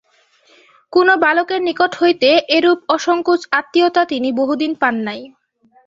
[0.93, 5.21] কোনো বালকের নিকট হইতে এরূপ অসংকোচ আত্মীয়তা তিনি বহুদিন পান নাই।